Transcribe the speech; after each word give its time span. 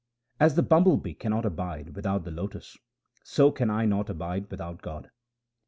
As 0.39 0.55
the 0.55 0.63
bumble 0.63 0.97
bee 0.97 1.13
cannot 1.13 1.45
abide 1.45 1.95
without 1.95 2.23
the 2.23 2.31
lotus, 2.31 2.75
so 3.21 3.51
can 3.51 3.69
I 3.69 3.85
not 3.85 4.09
abide 4.09 4.49
without 4.49 4.81
God. 4.81 5.11